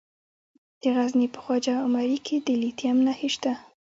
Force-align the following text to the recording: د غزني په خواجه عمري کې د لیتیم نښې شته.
د 0.81 0.83
غزني 0.95 1.27
په 1.35 1.39
خواجه 1.43 1.73
عمري 1.85 2.17
کې 2.25 2.35
د 2.45 2.47
لیتیم 2.61 2.97
نښې 3.05 3.29
شته. 3.35 3.53